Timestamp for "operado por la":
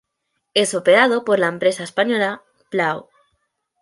0.73-1.45